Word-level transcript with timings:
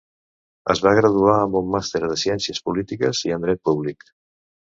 Es 0.73 0.79
va 0.85 0.93
graduar 0.99 1.35
amb 1.41 1.57
un 1.59 1.67
màster 1.75 2.01
en 2.09 2.15
Ciències 2.23 2.63
polítiques 2.69 3.23
i 3.27 3.35
en 3.37 3.45
Dret 3.47 3.65
públic. 3.69 4.09